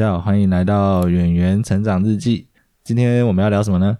[0.00, 2.46] 大家好，欢迎来到演员成长日记。
[2.82, 3.98] 今天我们要聊什么呢？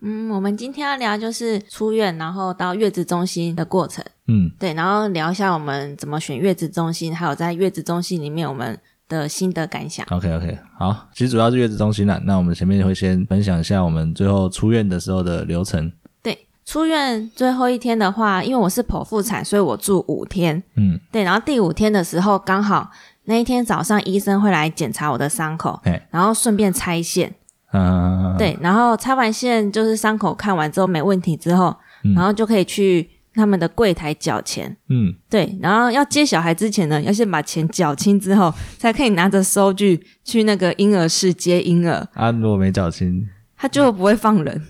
[0.00, 4.02] 嗯，我们今天要聊就是出院，然后到月子中心的过程。
[4.28, 8.78] 嗯，对，然后聊一下我们怎么选月子中心，还有在月子中心里面我们
[9.10, 10.06] 的心得感想。
[10.08, 12.18] OK OK，好，其实主要是月子中心啦。
[12.24, 15.92] 那我们前面会先分享一下我们最后出院的时候的流程。
[16.22, 20.62] 对，出院最后一天的话，因为我是剖腹产，所以我住五天。
[20.76, 22.90] 嗯，对，然后第五天的时候，刚好
[23.24, 27.34] 那一天早上医生会来检查我的伤口，然后顺便拆线。
[27.72, 34.76] 嗯、对，然后拆完线就是伤口看完之后没问题之后，嗯然后就可以去他们的柜台缴钱。
[34.90, 44.62] 嗯，对，然后要接小孩之前呢，要先把钱缴清之后， 才可以拿着收据去那个婴儿室接婴儿，啊，如果没缴清，他就不会放人。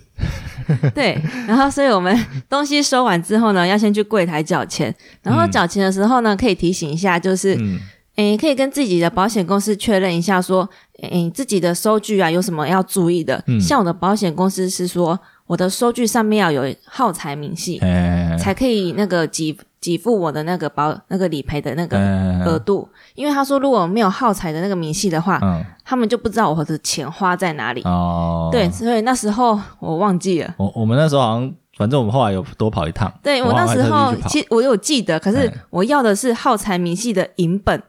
[0.95, 2.17] 对，然后所以我们
[2.49, 4.95] 东西收完之后呢，要先去柜台缴钱。
[5.23, 7.81] 然后缴钱的时候呢，可以提醒一下，就是嗯
[8.17, 10.69] 诶，可以跟自己的保险公司确认一下，说，
[11.01, 13.43] 诶，自己的收据啊有什么要注意的。
[13.47, 21.99] 嗯像我的保险公司是说，我的收据上面要有耗材明细，哎，才可以那个给给付我的那个保那个理赔的那个
[22.45, 22.87] 额呃，度。
[23.15, 27.81] 因为他说，如果没有耗材的那个明细的话，嗯，他们就不知道我的钱花在哪里。
[27.83, 30.55] 哦，对，，所以那时候我忘记了。
[30.59, 33.11] 我我们那时候好像，反正我们后来有多跑一趟。
[33.23, 37.83] 对我那时候其实我有记得，可是哎我要的是耗材明细的银本，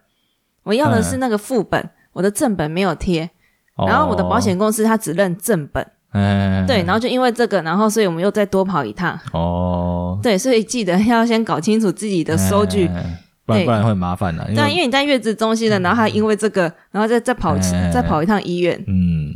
[0.64, 1.04] 我要的嗯。
[1.04, 3.30] 是那个副本，我的正本没有贴。
[3.76, 3.88] 哦。
[3.88, 14.48] 然后我的保，险公司它只认正本，哎，对，然后就因为这个，然后所以我们又再多跑一趟，哦，对，所以记得要先搞清楚自己的收据，哎不然对不然会麻烦的。
[14.48, 19.34] 因对啊，因为你在月子中心了，然后还因为这个，然后再再跑哎再跑一趟医院，嗯，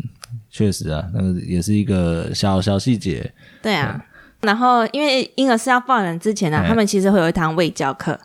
[0.49, 3.33] 确实啊，那个也是一个小小细节。
[3.61, 3.99] 对啊。
[4.41, 8.17] 然后因为婴儿是要放人之前呢、哎他们其实会有一堂卫教课，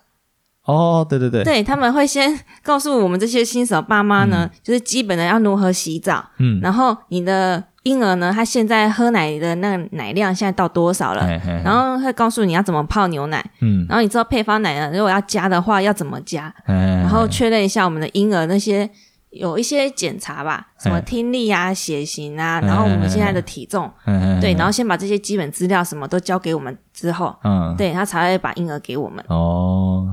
[0.65, 18.89] 哦，对对对，对他们会先告诉我们这些新手爸妈呢，就是基本的要如何洗澡，嗯，然后你的婴儿呢，他现在喝奶的那个奶量现在到多少了，嘿嘿然后会告诉你要怎么泡牛奶，嗯，然后你知道配方奶呢，如果要加的话要怎么加，然然后确认一下我们的婴儿那些
[19.31, 29.23] 有一些检查吧，什么哎听力啊、血型啊，哎然后我们现在的体重，嗯对，然后先把这些基本资料什么都交给我们之后，嗯，对他才会把婴儿给我们。
[29.27, 30.07] 哦，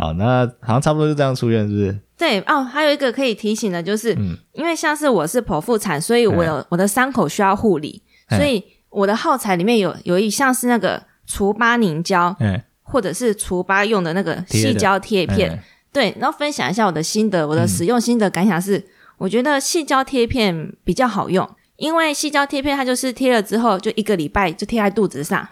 [0.00, 1.98] 好，那好像差不多就这样出院，是不是？
[2.16, 4.34] 对哦，还有一个可以提醒的就是，嗯。
[4.54, 8.38] 因为像是我是剖腹产，所以我有我的伤口需要护理，哎。
[8.38, 15.50] 所以我的耗材里面有有一项是那个除疤凝胶，哎，或者是除疤用的那个细胶贴片。
[15.50, 15.64] 哎。
[15.92, 17.68] 对，然后分享一下我的心得，我的嗯。
[17.68, 18.82] 使用心得感想是，
[19.18, 21.46] 我觉得细胶贴片比较好用，
[21.80, 25.46] 因为细胶贴片它就是贴了之后就一个礼拜就贴在肚子上。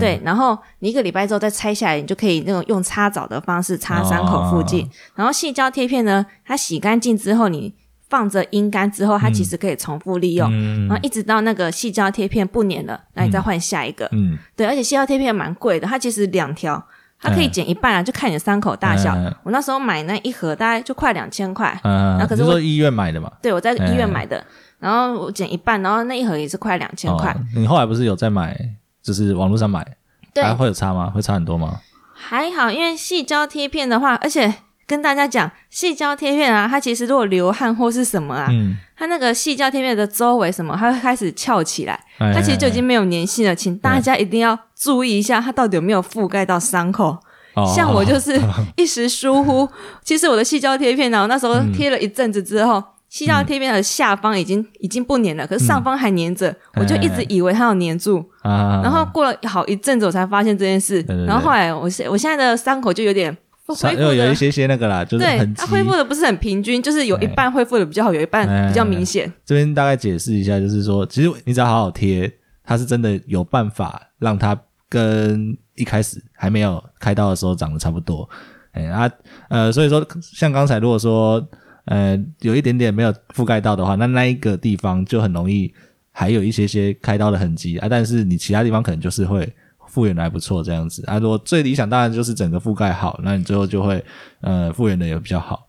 [0.00, 4.84] 对，然后你一个礼拜之后再拆下来，你就可以那种用擦澡的方式擦伤口附近。
[4.84, 7.72] 哦然后细胶贴片呢，它洗干净之后，你
[8.08, 10.50] 放着阴干之后，它其实可以重复利用。
[10.52, 14.08] 嗯然后一直到那个细胶贴片不粘了，那你再换下一个。
[14.10, 16.82] 嗯，对，而且细胶贴片蛮贵的，它其实两条，
[17.20, 19.14] 它可以剪一半啊，就看你的伤口大小。
[19.14, 23.30] 嗯我那时候买那一盒大概就快两千块，嗯，那可是说医院买的嘛？
[23.40, 24.44] 对我在医院嗯买的，
[24.78, 27.32] 然后我剪一半，然后那一盒也是快两千块。
[27.32, 28.56] 哦你后来不是有在买，
[29.02, 29.86] 就是网络上买，
[30.32, 31.10] 对，还会有差吗？
[31.10, 31.80] 会差很多吗？
[32.14, 34.52] 还好，因为细胶贴片的话，而且
[34.86, 47.16] 跟大家讲，细胶贴片啊，它其实如果流汗或是什么啊，嗯，它那个细胶贴片的周围什么，它会开始翘起来，哎它其实就已经没有粘性了，请大家一定要注意一下，它到底有没有覆盖到伤口。
[47.54, 48.40] 哦像我就是
[48.76, 49.68] 一时疏忽，
[50.04, 63.34] 其实我的细胶贴片呢，我那时候贴了一阵子之后，细胶贴片的下方已经已经不粘了，可是上方还粘着，我就一直以为它有粘住，啊，然后过了好一阵子我才发现这件事对对，对然后后来我现我现在的伤口就有点
[63.66, 64.14] 恢复的。
[64.14, 65.24] 有一些些那个啦，就是
[65.56, 65.66] 它。
[65.66, 69.30] 恢复的不是很平均，就是有一半恢复的比较好，有一半比较明显。
[69.44, 72.30] 这边大概解释一下，就是说，其实你只要好好贴，
[72.64, 74.58] 它是真的有办法让它
[74.88, 78.28] 跟一开始还没有开刀的时候长得差不多。
[78.72, 79.10] 哎啊
[79.48, 81.42] 呃，所以说像刚才如果说
[81.88, 85.72] 呃有一点点没有覆盖到的话，那那一个地方就很容易
[86.12, 89.52] 还有一些些开刀的痕迹啊，但是你其他地方可能就是会
[89.86, 91.18] 复原的还不错这样子啊。
[91.18, 94.04] 如果最理想当然就是整个覆盖好，那你最后就会
[94.40, 95.66] 呃复原的也比较好。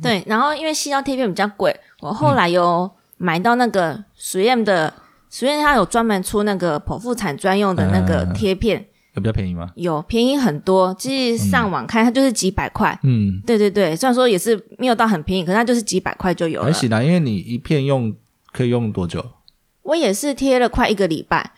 [0.00, 4.92] 对，然后因为细胶贴片比较贵，我后来有买到那个实验的，
[5.30, 9.70] 实验它有专门出那个剖腹产专用的那个贴片，有比较便宜吗？
[9.74, 10.94] 有便宜很多。
[10.98, 12.98] 其实上网看它就是几百块。
[13.02, 16.72] 嗯，对对对，虽然说也是没有到很便宜，可是它就是几百块就有了还。
[16.72, 18.14] 行啦，因为你一片用
[18.52, 19.24] 可以用多久？
[19.82, 21.50] 我也是贴了快一个礼拜，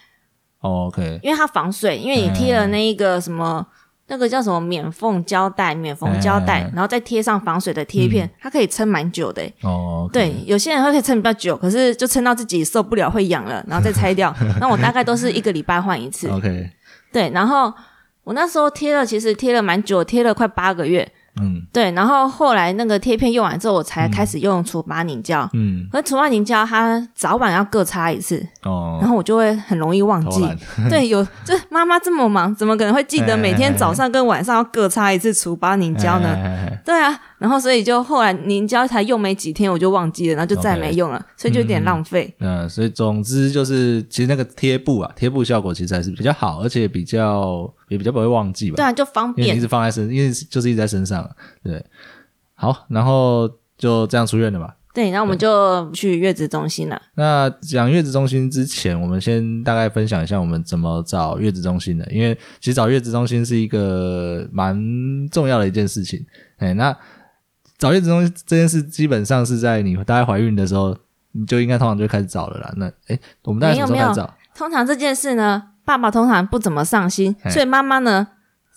[0.61, 3.67] 哦，OK，因为它防水，因为你贴了那一个什么
[4.09, 9.55] 那个叫什么免缝胶带、免缝胶带，哎然后再贴上防水的贴片，它可以撑蛮久的欸。
[9.63, 14.35] 哦，对，有些人会可以撑比较久，可是就撑到自己受不了会痒了，然后再拆掉。
[14.59, 16.27] 那我大概都是一个礼拜换一次。
[16.29, 16.71] ，OK，
[17.15, 17.73] 对，然后
[18.25, 21.11] 我那时候贴了，其实贴了蛮久，贴了快八个月。
[21.41, 25.51] 嗯对，然后后来那个贴片用完之后，我才开始用除疤凝胶。
[25.53, 30.49] 嗯，可是除疤凝胶它早晚要各擦一次，哦，然后我就会很容易忘记。
[30.89, 36.37] 对，有这妈妈这么忙，怎么可能会记得每天早上跟晚上要各擦一次除疤凝胶呢？
[36.85, 42.33] 对啊，然后所以就后来凝胶才用没几天，我就忘记了，然后就再也没用了所以就有点浪费。
[42.39, 48.77] 嗯，所以总之就是，其实那个贴布啊，贴布效果其实还是比较好，而且比较也比较不会忘记吧。
[48.77, 49.61] 对啊，就方便一。
[49.61, 51.29] 直放在身，因为就是一直在身上，
[51.63, 51.85] 对。
[52.55, 54.73] 好，然后就这样出院了嘛。
[54.95, 57.03] 对，然后我们就去月子中心了。
[57.17, 64.79] 那讲月子中心之前，我们先大概分享一下我们怎么找月子中心的，因为其实找月子中心是一个蛮
[65.31, 66.25] 重要的一件事情。
[66.59, 66.97] 哎，那
[67.79, 70.97] 找月子中心这件事，基本上是在你大概怀孕的时候，
[71.33, 72.73] 你就应该通常就开始找了啦。
[72.77, 74.35] 那哎，我们大概什么时候开始找？
[74.55, 78.29] 通常这件事呢，爸爸通常不怎么上心，所以妈妈呢，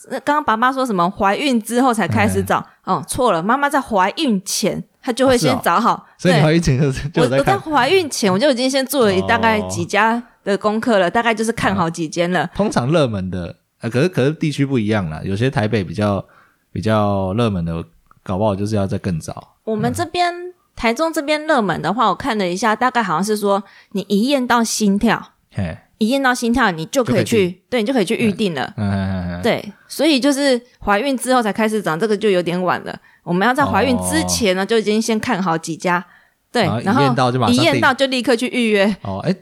[0.09, 6.07] 呃刚刚爸爸说什么怀孕之后才开始找，哦，错了，妈妈在怀孕前她就会先找好。
[6.17, 7.57] 所以怀孕前就就我我在。
[7.59, 12.49] 怀孕前我就已经先做了大概哦几家的功课了，大概就是看好几间了。
[12.55, 16.25] 通常热门的，呃，可是可是地区不一样啦，有些台北比较
[16.71, 17.83] 比较热门的，
[18.27, 19.55] 搞不好就是要再更早。
[19.63, 20.33] 我们这边、
[20.75, 23.63] 台中这边热门的话，我看了一下，大概好像是说
[23.93, 28.73] 你一验到心跳，嘿，一验到心跳，你就可以去，对你就可以去预定了。
[28.75, 32.99] 嗯嗯嗯嗯，对，所以就是怀孕之后才开始长，这个就有点晚了。
[33.23, 36.05] 我们要在怀孕之前呢，就已经先看好几家，
[36.51, 38.93] 对，然后一验到就马上一验到就立刻去预约。
[39.03, 39.33] 哦，哎，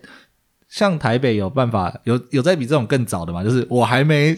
[0.69, 3.43] 像台北有办法，有有在比这种更早的吗？
[3.43, 4.37] 就是我还没，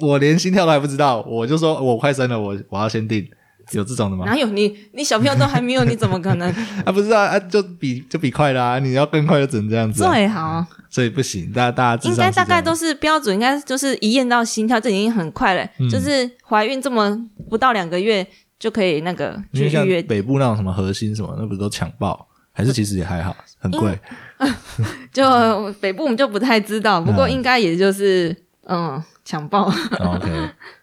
[0.00, 3.26] 我连心跳都还不知道，我就说我快生了，我我要先定，
[3.72, 4.24] 有这种的吗？
[4.26, 4.76] 哪有你？
[4.92, 6.48] 你小朋友都还没有，你怎么可能
[6.84, 10.66] 啊，不是啊，啊，就比就比快啦、你要更快就只能这样子、啊，最好？
[10.88, 15.68] 所以不行，大家大家智应该大概都是标准，应该就是一验到心跳，这已经很快了。
[15.78, 17.18] 嗯就是怀孕这么
[17.50, 18.26] 不到两个月
[18.58, 20.02] 就可以那个因为像去预约。
[20.02, 22.28] 北部那种什么核心什么，那不是都抢爆？
[22.52, 23.98] 还是其实也还好，很贵。
[25.12, 28.34] 就北部我们就不太知道，不过嗯应该也就是
[28.66, 29.02] 嗯抢
[29.48, 29.68] 报。
[29.98, 30.28] 哦 OK，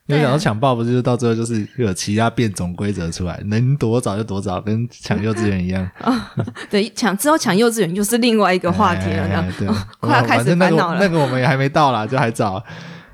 [0.08, 5.90] 因为讲到抢爆，不就是就到最后就是有其他变种规则出来，能多早就多早，跟抢幼稚园一样。
[6.70, 9.36] 对，抢之后抢幼稚园又是另外一个话题了哎。
[9.36, 9.68] 哎对，
[10.00, 12.64] 快要开始烦恼了那个我们也还没到啦，就还早。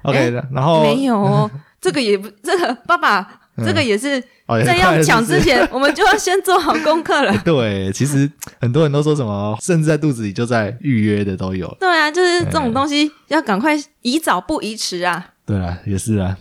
[0.01, 1.51] OK，哎然后没有哦，
[1.81, 3.27] 这个也不，这个爸爸，
[3.57, 5.23] 这个也是哦在要抢。
[5.25, 8.29] 之前，我们就要先做好功课了 对，其实
[8.59, 11.67] 很多人都说什么，甚至在肚子里就在预约的都有。
[11.79, 15.33] 对啊，就是这种东西要赶快宜早不宜迟啊。
[15.45, 16.35] 对啊，也是啊。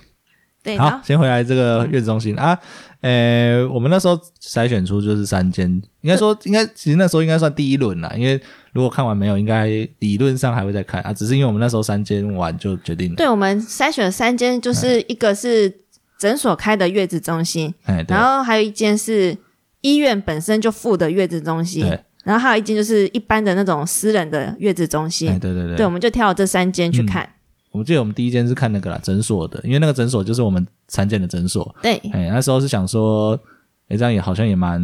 [0.63, 2.59] 对，好，先回来这个月子中心啊，
[3.01, 5.71] 呃，我们那时候筛选出就是三间，
[6.01, 8.39] 应该说应该其实那时候应该算第一轮啦，因为
[8.73, 9.67] 如果看完没有，应该
[10.01, 13.17] 理论上还会再看啊，只是因为我们那时候三间完就决定了。
[13.17, 15.73] 对我们筛选了三间，就是一个是
[16.19, 19.37] 诊所开的月子中心，哎，对然后还有一间是
[19.83, 25.31] 医院本身就附的月子中心，对，然后还有一间就是一般的那种私人的月子中心。
[25.31, 27.29] 哎对对对对，我们就挑了这三间去看。
[27.71, 31.73] 我们记得我们第一间是看那个啦，诊所的，因为那个诊所就是我们产检的诊所。
[31.83, 33.39] 对哎，那时候是想说，
[33.89, 34.81] 哎，这样也好像也蛮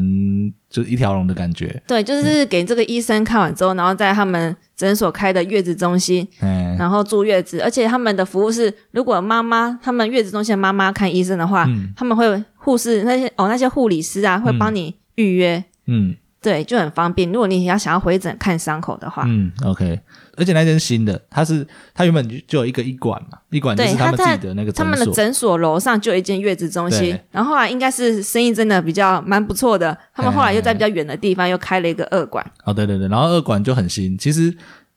[0.70, 1.82] 就一条龙的感觉。
[1.86, 17.30] 对，就是给这个医生看完之后，然后在他们诊所开的月子中心，嗯，然后住月子，而且他们的服务是，如果妈妈他们月子中心的妈妈看医生的话，嗯他们会护士那些哦那些护理师啊会帮你预约，嗯对，就很方便。
[17.30, 20.00] 如果你要想要回诊看伤口的话，嗯，OK。
[20.36, 25.54] 而且那间新的，它是它原本就就有一个医馆嘛，医馆就是他们自己的那个他们的诊所。
[25.64, 32.44] 楼上就有一间月子中心，然后后来应该是生意真的比较蛮不错的，他们后来又在比较远的地方又开了一个二馆。
[32.64, 34.52] 哦，对对对，然后二馆就很新，其实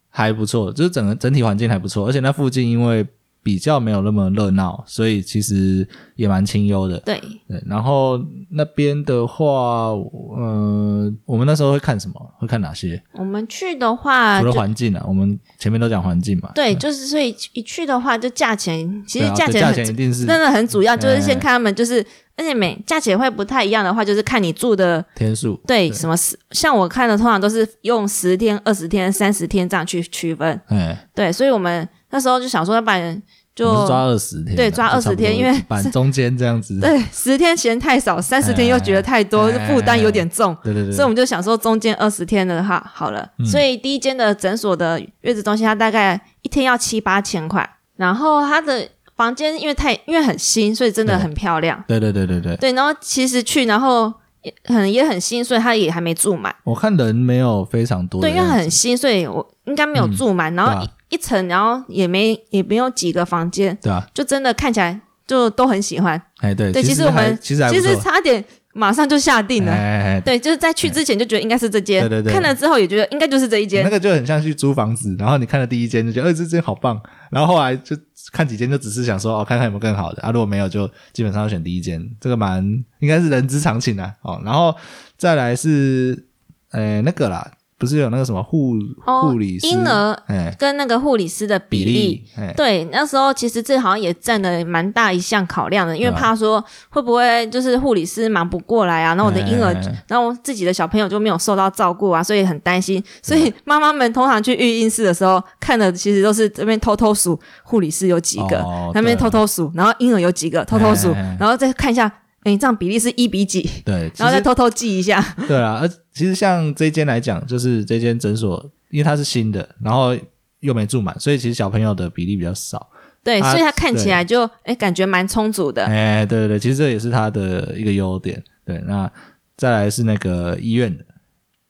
[0.09, 3.05] 还不错，就是整个整体环境还不错，而且那附近因为
[3.41, 6.99] 比较没有那么热闹，所以其实也蛮清幽的。
[6.99, 7.17] 对，
[7.47, 12.13] 对，然后那边的话，呃，我们那时候会看什么？
[12.37, 13.01] 会看哪些？
[13.13, 14.57] 我们去的话除了。
[14.57, 16.51] 环境啊，我们前面都讲环境嘛。
[16.55, 22.03] 对，就是所以一去的话，就价钱，其实价价钱很钱一定是真的很主要，就是先哎看他们，就是
[22.37, 25.59] 而且每价钱会不太一样的话，就是看你住的天数。
[25.65, 30.61] 对什么十，像我看的通常都是用十天、二十天、三十天这样去区分。
[30.67, 33.21] 哎，对，所以我们那时候就想说，要不然
[33.55, 36.79] 就抓二十天啊，对抓20就差不多天因为 板中间这样子。
[36.79, 40.55] 对十天嫌太少，三十天又觉得太多，哎负担有点重。
[40.63, 43.27] 对对对，所以我们就想说，中间二十天的话好了。
[43.39, 51.83] 嗯所以第一间的诊所的月子中心，它大概一天要七八千块，然后它的房间因为太因为很新，所以真的很漂亮。
[51.87, 56.55] 对对对对对，对，然后其实去，然后也很也很新，所以他也还没住满。
[56.63, 60.53] 我看人没有非常多对，因为，很新，所以我应该没有住满。
[60.53, 66.21] 然后一一层，然后也没也没有几个房间，对啊，就真的看起来就都很喜欢。
[66.41, 68.43] 哎对对，其其实我们其实其实，差点
[68.73, 69.71] 马上就下定了。
[69.71, 73.89] 哎哎哎对，就是在去之前就觉得应该是这间，对对对看了之后也觉得应该就是这一间那。
[73.89, 77.95] 个就很像去租房子，然后你看了第一间就觉得，呃，这间好棒，然后后来就
[78.31, 80.21] 看几间，就只是想说，哦，看看有没有更好的。
[80.21, 82.63] 啊，如果没有，就基本上要选第一间，这个蛮
[82.99, 84.75] 应该是人之常情啊，哦，然后
[85.17, 86.27] 再来是，
[86.71, 99.71] 呃，那个啦，不是有那个什么护哦护理师，婴儿哎，跟那个护理师的比比例，哎，对，那时候其实这好像也占了蛮大一项考量的，因为怕说会不会就是护理师忙不过来啊，然后我的婴儿
[100.07, 103.03] 然后自己的小朋友就没有受到照顾啊，所以很担心。
[103.21, 112.11] 所以妈妈们通常去育婴室的时候，看的其实都是这边偷偷数护理师有几个，哦那边偷偷数，然后婴儿有几个偷偷数然后再看一下，
[112.47, 115.21] 哎，这样比例是一比几，对， 然后再偷偷记一下。
[115.47, 120.15] 对啊，而其实像这间来讲，就是这间诊所，因为它是新的，然后
[120.61, 122.89] 又没住满，所以其实小朋友的比例比较少。
[123.21, 125.83] 对，啊所以它看起来就哎感觉蛮充足的。
[125.85, 128.41] 哎，对对对，其实这也是它的一个优点。
[128.65, 129.11] 对，那
[129.57, 131.03] 再来是那个医院的，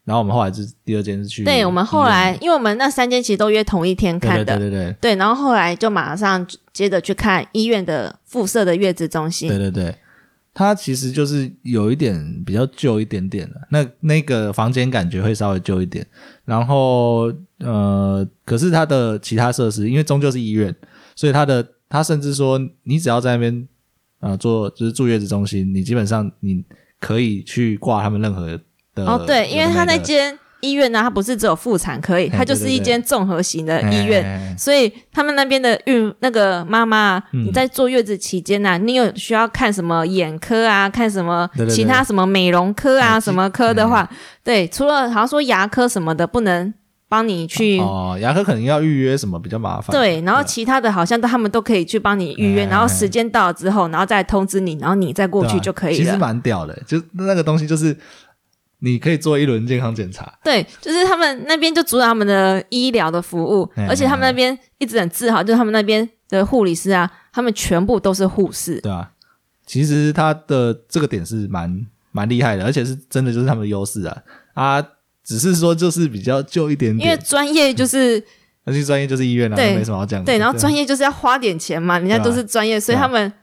[0.05, 9.49] 然后我们后来是第二间是去对我们后来，因为我们那三间其实都约同一天看的，对对对对对，然后后来就马上接着去看医院的附设的月子中心。
[9.49, 9.95] 对对对，
[10.57, 16.03] 它其实就是有一点比较旧一点点的，那那个房间感觉会稍微旧一点，
[16.45, 20.75] 然后呃，可是它的其他设施，因为终究是医院，
[21.15, 23.67] 所以它的它甚至说，你只要在那边
[24.19, 26.65] 呃做就是住月子中心，你基本上你
[26.99, 28.47] 可以去挂他们任何
[28.95, 34.23] 的哦，对，因为他那那间医院呢，它不是只有妇产科而已，哎它就是一间综合型的医院。
[34.23, 44.09] 院，所以他们那边的孕那个妈妈你在坐月子期间呐、你有需要看什么眼科啊，看什么其他什么美容科啊，哎什么科的话，
[44.43, 46.73] 对，除了好像说牙科什么的不能
[47.09, 47.79] 帮你去。
[47.79, 56.17] 哦，牙科可能要预约什么比较麻烦，对，然后其他的好像都他们都可以去帮你预约，哎然后时间到了之后，然后再通知你，然后你再过去就可以了其实。
[56.17, 57.95] 蛮屌的，就那个东西就是
[58.79, 68.79] 你可以做一轮健康检查，对，就是他们那边就主打他们的医疗的服务，哎而且他们那边一直很自豪，就是他们那边的护理师啊，他们全部都是护士。
[68.81, 69.11] 对啊，
[69.65, 74.23] 其实他的这个点是蛮蛮厉害的，而且是真的就是他们的优势啊。
[74.53, 74.87] 啊，
[75.23, 77.09] 只是说就是比较旧一点点。
[77.09, 78.23] 因为，专业就是
[78.65, 80.25] 那些专业就是医院啊，对没什么好讲的。
[80.25, 83.33] 对，然后专业就是要花点钱嘛，人家都是专业，所以他们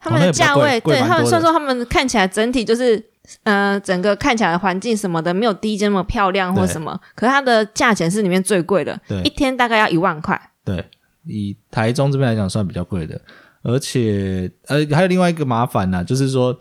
[0.00, 3.04] 他们的价位，对他们虽然说他们看起来整体就是
[3.44, 10.40] 呃整个看起来环境什么的没有第一间那么漂亮或什么，可是它的价钱是里面最贵的对，一天大概要一万块。
[10.64, 10.84] 对，
[11.24, 13.20] 以台中这边来讲算比较贵的，
[13.62, 16.58] 而且呃还有另外一个麻烦呢、就是说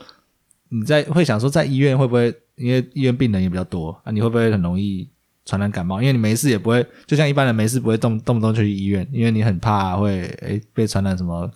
[0.69, 5.09] 你在会想说在医院会不会，因为医院病人也比较多啊，你会不会很容易
[5.45, 5.99] 传染感冒？
[5.99, 11.49] 因为你没事也不会，就像一般人没事不会动动不动就去医院，因为你很怕会诶被传染什么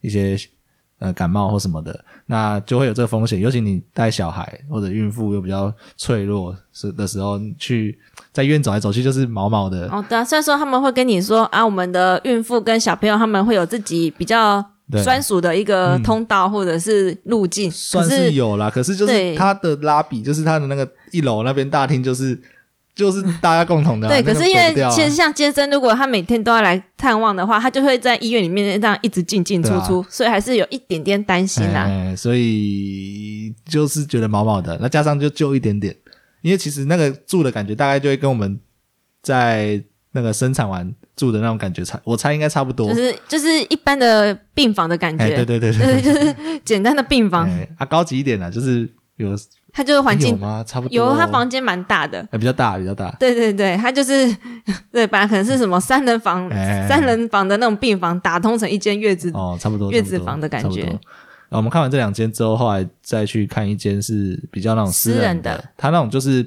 [0.00, 0.36] 一些
[1.02, 3.40] 呃感冒或什么的，那就会有这个风险。
[3.40, 7.98] 尤其你带小孩或者孕妇又比较脆弱是的时候，去
[8.32, 22.40] 在医院走来走去就是毛毛的，哦，对啊，虽然说他们会跟你说啊，我们的孕妇跟小朋友他们会有自己比较对专属的一个通道或者是路径，算可是是有啦，可是就是对它的拉比，就是它的那个一楼那边大厅，就是
[22.94, 31.84] 就是大家共同的啊、对，那个可是因为其实像接生，如果他每天都要来探望的话，他就会在医院里面这样一直进进出出，所以还是有一点点担心啦。
[31.88, 35.96] 哎，所以就是觉得毛毛的，那加上就旧一点点，
[36.42, 38.60] 因为其实那个住的感觉大概就会跟我们
[39.22, 39.82] 在
[40.12, 42.88] 那个生产完住的那种感觉差，我猜应该差不多。
[42.90, 49.34] 就是就是一般的病房的感哎，觉，对对对对，对，就是简单的病房，哎啊，高级一点的，就是有
[49.72, 50.62] 它就是环境有吗？
[50.66, 52.20] 差不多有，他房间蛮大的。
[52.30, 53.10] 哎比较大，比较大。
[53.18, 54.26] 对对对，他就是
[54.92, 59.30] 对，本来可能是什么三人房、哎三人房的那种病房，打通成一间月子。
[59.32, 60.98] 哦，差不多月子房的感觉
[61.48, 66.42] 我们看完这两间之后，后来再去看一间是比较那种私私人的，的它那种就是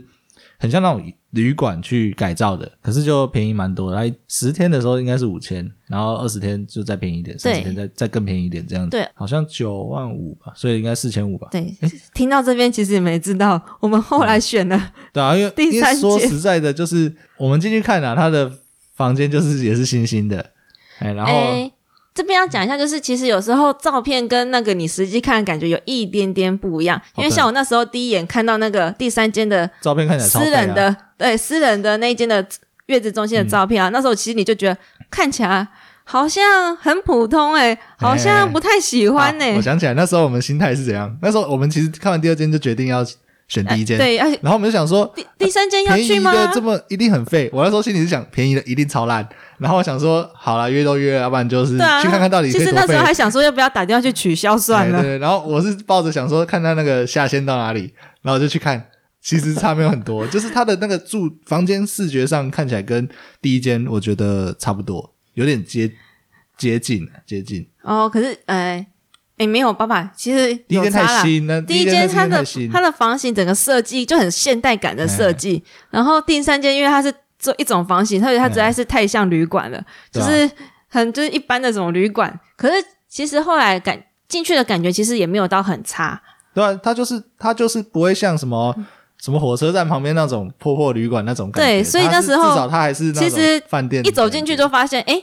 [0.66, 3.98] 很像那种旅馆去改造的，可是就便宜蛮多的。
[3.98, 8.90] 它十天的时候应该是五千，然后二十天就再便宜一点，三十天再再更便宜一点，这样子。
[8.90, 11.50] 对，好像九万五吧，所以应该四千五吧。
[11.52, 11.72] 对，
[12.16, 18.52] 听到这边其实你们也知道，我们后来选了，对啊，因为第三因为说实在的，就是我们进去看啊，他的
[18.96, 20.52] 房间就是也是新新的，
[20.98, 21.72] 哎，然后、哎，
[22.16, 32.44] 这边要讲一下，就是其实有时候照片跟那个你实际看的感觉有一点点不一样，因为像我那时候第一眼看到那个第三间的照片看起来超私人的，对私人的那一间的
[32.86, 34.78] 月子中心的照片啊，那时候其实你就觉得
[35.12, 35.68] 看起来
[36.06, 41.14] 好像很普通哎、好像不太喜欢哎、啊我想起来，那时候我们心态是怎样？
[41.22, 43.06] 那时候我们其实看完第二间就决定要
[43.48, 46.32] 选第一间，对，而且然后我们就想说，第第三间要便宜去吗？
[46.34, 47.50] 的这么一定很废。
[47.54, 49.28] 我那时候心里是想，便宜的一定超烂。
[49.58, 53.04] 然后我想说，好了，约都约了，要不然就是去看看到底其实那时候。
[53.04, 55.02] 还想说要不要打电话去取消算了。
[55.02, 58.88] 对对，然后我是抱着想说，看他那个下线到哪里，然后我就去看。
[59.22, 63.10] 其实差没有很多，就是他的那个住房间视觉上看起来跟
[63.42, 65.92] 第一间我觉得差不多，有点接
[66.60, 67.68] 接近接近。
[67.82, 68.86] 哦，可是哎
[69.38, 70.92] 哎没有爸爸，其实第一间。
[70.92, 80.50] 太新，了第一间间它的它的房型整个设计就很现代感的设计，然后第三间因为它是做一种房型，所以它实在是太像旅馆了，就是
[80.88, 82.40] 很就是一般的这种旅馆。
[82.56, 82.74] 可是
[83.10, 86.22] 其实后来感进去的感觉其实也没有到很差，
[86.54, 88.74] 对啊，它就是它就是不会像什么
[89.22, 91.70] 什么火车站旁边那种破破旅馆那种感觉。
[91.70, 95.22] 对所以那时候至少它还是那种其实饭店，一走进去就发现，哎，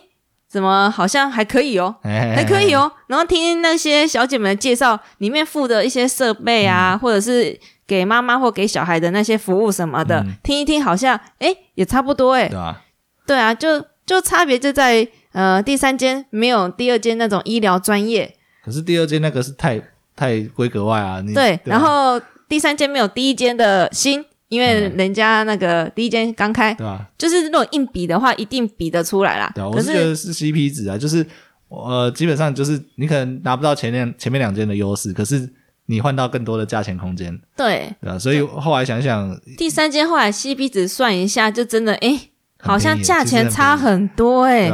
[0.52, 1.96] 怎么好像还可以哦。
[2.04, 2.74] 还还可以。
[2.74, 12.82] 哦，然后听那些小姐们的介绍，里面附的一些设备啊，或者是给妈妈或给小孩的那些服务什么的，嗯听一听，好像哎也差不多哎对，啊？
[13.26, 19.80] 对啊，就就差别就在呃第三间没有第二间那种医疗专业，可是第二间那个是太
[20.14, 27.08] 太规格外啊，你对，啊然后第三间没有第一间的新，因为嗯人家那个第一间刚开，对吧？
[27.16, 29.50] 就是如果硬比的话，一定比得出来啦。
[29.54, 31.26] 对啊，我可是觉得是 CP 值啊，就是
[31.68, 35.48] 呃，基本上就是你可能拿不到前面前面两间的优势，可是
[35.86, 38.18] 你换到更多的价钱空间，对对吧？
[38.18, 42.10] 所以后来想想，第三间后来 CP 值算一下，就真的哎，
[42.58, 44.70] 很好像价钱差很很多哎？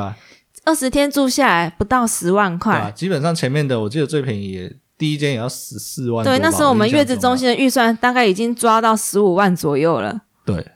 [0.65, 2.59] 二十天住下来不到十万？
[2.59, 2.93] 块。
[2.95, 6.25] 基本上前面的我记得最便宜也第一间也要十四万。
[6.25, 7.49] 对，那时候我们月子中心。
[7.49, 10.21] 的预算大概已经抓到十五万左右了。
[10.45, 10.67] 对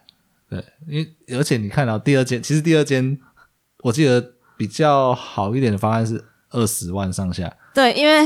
[0.48, 3.18] 对，因为而且你看到第二间，其实第二间
[3.82, 4.24] 我记得
[4.56, 8.24] 比较好一点的方案是二十万上下，对，因为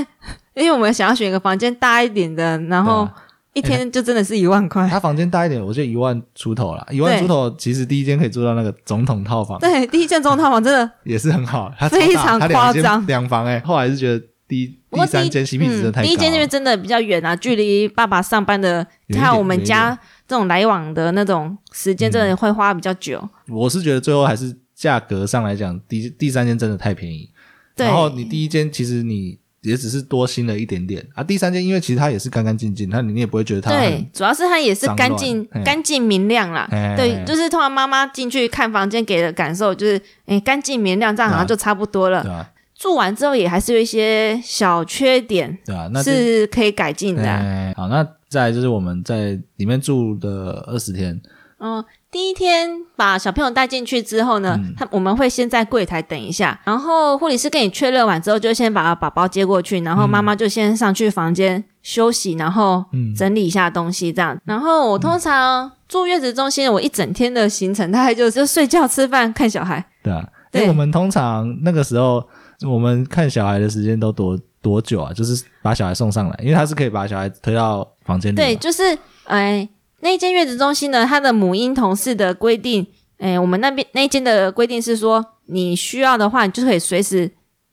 [0.54, 3.08] 因为我们想要选一个房间大一点的，然后
[3.52, 4.88] 一天就真的是一万块。
[4.88, 23.28] 他房间大一点，我记得一万出头啦，一万出头，其实第一间可以住到那个总统套房，对，第一间总统套房真的也是很好，它非常夸张两房哎、后来是觉得第一第三间 CP 值真的嗯，太第一间因为真的比较远啊，距离爸爸上班的有一还有我们家这种来往的那种时间，真的会花比较久。
[23.48, 27.30] 我是觉得最后还是价格上来讲，第第三间真的太便宜，
[27.76, 31.04] 然后你第一间其实你也只是多新了一点点。
[31.14, 36.68] 啊，第三间因为其实它也是干干净净，它你也不会觉得它很对，主要是它也是干净干净明亮啦。
[36.70, 42.52] 哎对，就是通常妈妈进去看房间给的感受就是，哎，干净明亮，这样好像就差不多了。
[42.78, 46.10] 住完之后也还是有一些小缺点对啊、那是
[46.40, 47.38] 是可以改进的啊。
[47.42, 51.18] 哎好，那再来就是我们在里面住的二十天，
[51.58, 64.38] 嗯，第一天把小朋友带进去之后呢，嗯他我们会先在柜台等一下，然后护理师跟你确认完之后，就先把宝宝接过去，然后妈妈就先上去房间休息，然后嗯整理一下东西这样。
[64.44, 69.82] 然后我通常住月子中心，我一整天的行程大概就是睡觉、吃饭、看小孩。
[70.02, 72.26] 对啊，对因为我们通常那个时候
[72.62, 75.12] 我们看小孩的时间都多多久啊？
[75.12, 78.36] 就是把小孩送上来，因为他是可以把小孩推到房间里。
[78.36, 78.82] 对，就是
[79.24, 79.68] 哎，
[80.00, 82.86] 那间月子中心呢，它的母婴同事的规定，
[83.18, 87.30] 哎，我们那边那间的规定是说，你需要的话，你就可以随时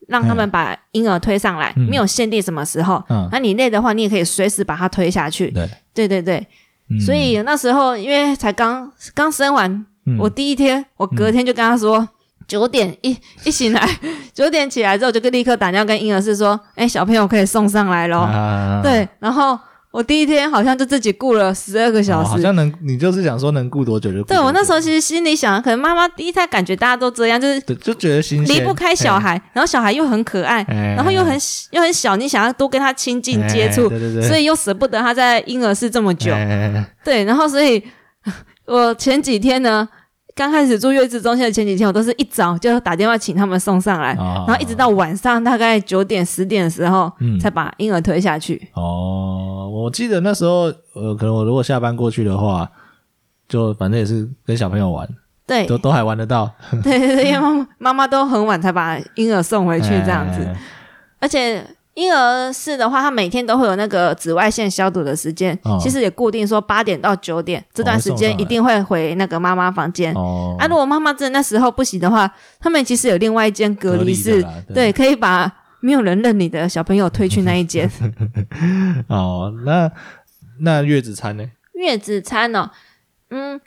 [0.07, 3.01] 让他们把婴儿推上来，嗯没有限定什么时候。
[3.09, 5.49] 嗯，那你累的话，你也可以随时把他推下去。
[5.51, 6.45] 对，对对对，
[6.89, 12.09] 嗯所以那时候因为才刚刚生完，嗯我第一天，我隔天就跟他说。
[12.47, 13.87] 九点一一醒来，
[14.33, 18.19] 九点起来之后就跟立刻打电话跟婴儿室说：“哎，小朋友可以送上来喽。
[18.19, 19.57] 啊，对，然后
[19.91, 22.29] 我第一天好像就自己顾了十二个小时。
[22.29, 24.41] 哦好像能，你就是想说能顾多久就顾多久。
[24.41, 31.37] 对我那时候其实心里想，可能妈妈第一胎感觉大家都这样，就是就觉得新鲜，离不开小孩，然后小孩又很可爱，哎，然后又很
[31.71, 36.33] 又很小，你想要多跟他亲近接触哎，对对对，所以又舍不得他在婴儿室这么久。
[36.33, 36.85] 哎。
[37.03, 37.81] 对，然后所以
[38.65, 39.87] 我前几天呢，
[40.35, 47.39] 刚开始住月子中心的前几天，我都是一早就打电话请他们送上来，哦然后一直到晚上大概九点十点的时候，嗯。
[47.39, 48.69] 才把婴儿推下去。
[48.73, 52.69] 哦，我记得那时候，呃，可能我如果下班过去的话，
[53.47, 55.07] 就反正也是跟小朋友玩，
[55.45, 55.65] 对。
[55.65, 56.51] 都都还玩得到，
[56.83, 60.55] 对对对，因为妈妈都很晚才把婴儿送回去这样子， 哎。
[61.19, 61.65] 而且。
[61.95, 70.13] 婴儿室的话，他每天都会有那个紫外线消毒的时间，哦其实也固定说八点到九点这段时间一定会回那个妈妈房间。
[70.15, 75.51] 哦，啊，如果妈妈真的那时候不行的话，他们其实有另外一间隔离室，对，可以把
[75.81, 77.89] 没有人认你的小朋友推去那一间
[79.07, 79.91] 哦，那
[80.61, 81.45] 那月子餐呢？
[81.73, 82.71] 月子餐哦。
[83.29, 83.59] 嗯，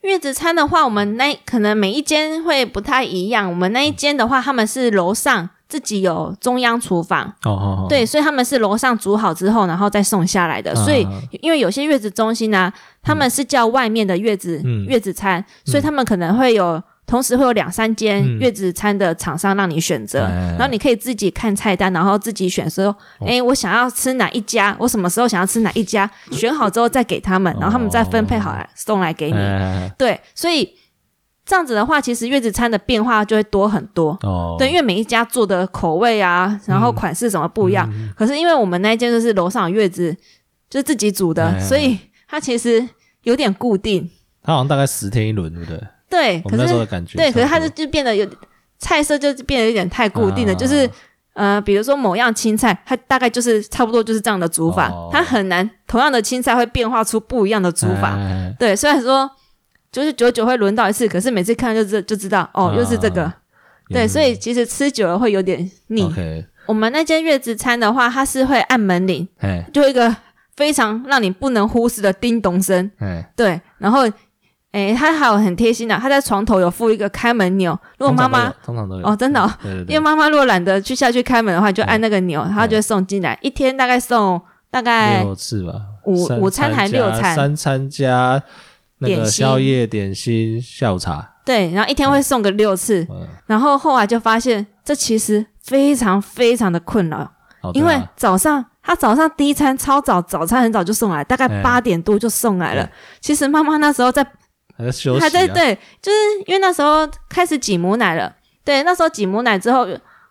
[0.00, 3.48] 月子餐的话，我们那可能每一间会不太一样。
[3.48, 10.74] 我们那一间的话，他们是楼上自己有中央厨房，哦哦哦，对，所以他们是楼上煮好之后，然后再送下来的。
[10.74, 12.72] 所以啊因为有些月子中心呢、
[13.02, 14.84] 他们是叫外面的月子、嗯。
[14.86, 18.38] 月子餐，所以他们可能会有同时会有两三间嗯。
[18.38, 22.86] 月子餐的厂商让你选择，哎然后你可以自己看菜单，然后自己选说，
[23.18, 23.26] 哦。
[23.26, 29.38] 哎、我想要吃哪一家，我什么时候想要吃哪一家，选好之后再给他们，然后他们再分配好来送来给你。
[29.38, 29.90] 哎。
[29.98, 30.70] 对，所以
[31.46, 34.18] 这样子的话，其实月子餐的变化就会多很多。
[34.22, 37.88] 哦，对，因为每一家做的口味啊，然后款式什么不一样。
[37.92, 40.16] 嗯可是因为我们那一间就是楼上有月子，
[40.70, 42.88] 就是自己煮的，哎所以它其实
[43.22, 44.10] 有点固定。
[44.42, 45.80] 它好像大概十天一轮，对不对？
[46.08, 48.26] 对，可是的感觉对，可是它就就变得有
[48.78, 50.88] 菜色就变得有点太固定了，啊就是。
[51.34, 58.16] 呃，比如说某样青菜，它大概就是差不多就是这样的煮法，哦它很难同样的青菜会变化出不一样的煮法。
[58.56, 59.28] 对，虽然说
[59.94, 63.32] 就是久久会轮到一次，可是每次看就知就知道哦，啊又是这个。
[63.90, 66.12] 对，所以其实吃久了会有点腻。
[66.66, 70.12] 我们那间月子餐的话，它是会按门铃，哎就一个
[70.56, 72.90] 非常让你不能忽视的叮咚声。
[72.98, 74.00] 哎，对，然后，
[74.72, 77.78] 诶，它还有很贴心的，它在床头有附一个开门钮。
[77.98, 79.48] 如果妈妈通常都有，哦，真的、
[79.86, 83.38] 因为妈妈如果懒得去下去开门的话，就按那个钮，它就会送进来。
[83.42, 85.74] 一天大概送大概六次吧，
[86.06, 88.42] 五三午餐还加六餐三餐加
[88.98, 93.06] 那个点宵夜、点心、下午茶，对，然后一天会送个六次。
[93.10, 97.30] 嗯，然后后来就发现，这其实非常非常的困扰，
[97.72, 102.92] 因为早上他早上第一餐超早，早餐很早就送来，大概哎八点多就送来了对。
[103.20, 104.24] 其实妈妈那时候在
[104.76, 108.34] 还在休息啊，还在对，就是因为那时候开始挤母奶了。
[108.64, 109.86] 对，那时候挤母奶之后，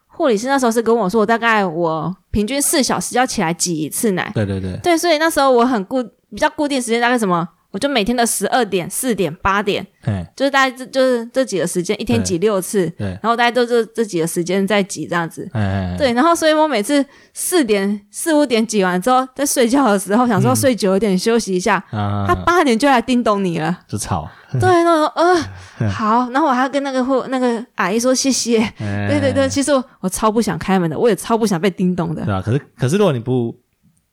[0.07, 4.31] 护理师那时候是跟我说，我大概我平均四小时要起来挤一次奶。
[4.33, 15.49] 对对对，对，所以那时候我很固比较固定时间，大概什么，我就每天的十二点、四点、八点，哎就是大概这就是这几个时间，一天挤六次，对，然后大家都这这几个时间在挤这样子。
[15.97, 23.79] 对，然后所以我每次四点四五点挤完之后，在睡觉的时候想说嗯睡久一点休息一下，啊，他八点就来叮咚你了。
[23.87, 28.59] 就吵，对，那我说呃好，然后我还要跟那个护那个阿姨说谢谢。
[28.79, 32.33] 哎对对对，，其实我我超不想开门的，我也超不想被叮咚的对。
[32.33, 33.55] 啊，可是可是如果你不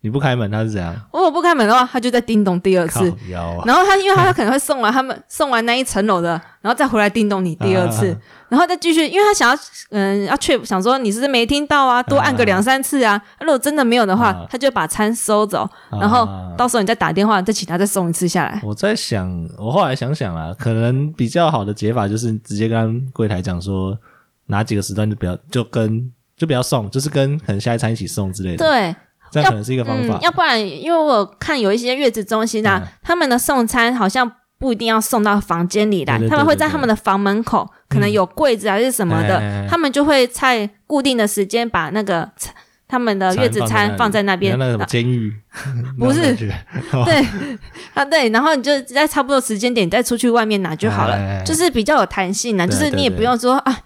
[0.02, 0.94] 你不开门，他是怎样？
[1.12, 3.12] 如果不开门的话，他就在叮咚第二靠次。
[3.28, 6.30] 腰啊，然后他，因为他可能会送完他们送完那一层楼的，
[6.62, 9.58] 然后再回来叮咚你第二次，啊然后再继续，因为他想要，
[9.90, 13.20] 嗯，要确想说你是不是没听到啊，多按个两三次啊。
[13.40, 18.60] 如果真的没有的话，啊他就把餐收走，然后啊到时候你再打电话，再请他再送一次下来。
[18.64, 23.96] 我在想，我后来想想啊，可能比较好的解法就是直接跟柜台讲说，
[24.46, 28.96] 哪几个时段就不要，就跟就不要送，就是跟可能下一餐一起送之类的，对，
[29.30, 30.16] 这样可能是一个方法。
[30.16, 32.88] 嗯，要不然，因为我看有一些月子中心啊，嗯。
[33.02, 42.28] 他们的送餐好像不一定要送到房间里来，对对对他们会在他们的房门口，可能有柜子还是什么的，他们就会在固定的时间把那个
[42.86, 44.58] 他们的月子餐放在那边。
[44.58, 45.32] 那个什么监狱，
[45.98, 46.34] 不是。
[46.36, 47.26] 对
[47.94, 51.44] 啊，对，然后你就在差不多时间点再出去外面拿就好了，哎哎哎。
[51.44, 53.78] 就是比较有弹性呢，就是你也不用说啊，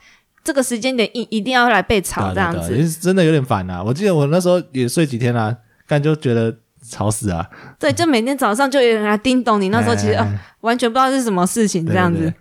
[0.45, 2.89] 这个时间点一一定要来被吵这样子。
[3.01, 3.83] 真的有点烦啊。
[3.83, 5.57] 我记得我那时候也睡几天啊，
[5.89, 6.55] 但就觉得
[6.89, 7.49] 吵死啊。
[7.81, 10.17] 对，就每天早上就有人来叮咚你，那时候其实
[10.61, 12.33] 完全不知道是什么事情这样子。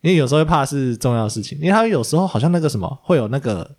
[0.00, 3.70] 因为有时候会怕是重要的事情，因为他有时候好像那个什么会有那个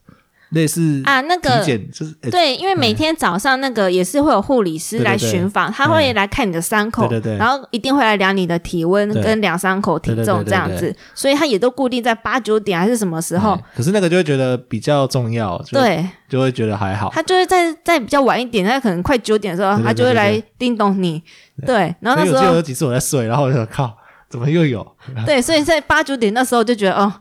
[0.54, 7.38] 类似啊，那体个检，就是诶对，因为每天早上那个也是会有护理师来巡访，他会来看你的伤口，对对对。
[7.38, 13.54] 然后一定会来量你的体温跟量伤口体重这样子，所以他也都固定在八九点还是什么时候。
[13.54, 16.06] 哎，可是那个就会觉得比较重要，对。
[16.30, 17.12] 就会觉得还好。
[17.14, 21.22] 他就会在在比较晚一点，他可能快九点的时候，他就会来叮咚你，
[21.64, 23.96] 对，然后那时候有几次我在睡，然后我就靠，
[24.32, 24.96] 怎么又有？
[25.28, 27.14] 对，所以在八九点那时候就觉得哦，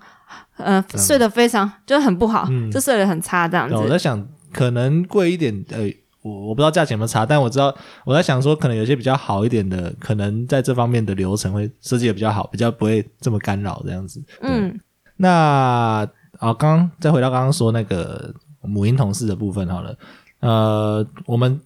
[0.57, 3.75] 呃，睡得非常就很不好，嗯就睡得很差这样子。
[3.75, 5.81] 我在想，可能贵一点，呃，
[6.23, 14.23] 我我不知道价钱有没有差，但我知道我在想说，可能有些比较好一点的，可能在这方面的流程会设计的比较好，比较不会这么干扰这样子。
[14.43, 14.79] 嗯，
[15.17, 19.97] 那啊，刚刚再回到刚刚说那个母婴同事的部分好了，
[20.41, 21.61] 呃，我们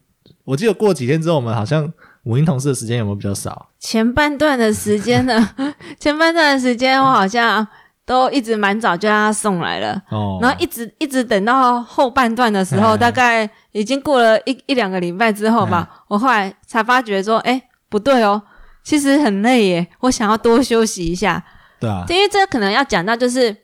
[0.44, 3.68] 我记得过几天之后，我们好像母婴同事的时间有没有比较少？
[3.78, 5.54] 前半段的时间呢，
[6.00, 7.66] 前半段的时间我好像
[8.06, 10.00] 都一直蛮早就让他送来了。
[10.10, 18.40] 哦，然后一直一直等到后半段的时候，哎大概已经过了一一两个礼拜之后吧，我后来才发觉说，哎，不对哦，
[18.84, 21.44] 其实很累耶，我想要多休息一下。
[21.80, 23.54] 对啊，因为这可能要讲到，就是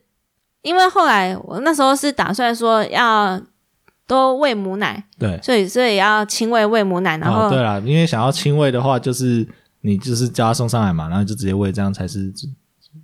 [0.63, 3.41] 因为后来我那时候是打算说要
[4.07, 5.41] 多喂母奶，对。
[5.41, 9.47] 所以所以要亲喂喂母奶，然后、哦、对啊，因为想要亲喂的话，就是
[9.81, 12.31] 你就是叫他送上来嘛，然后就直接喂，这样才是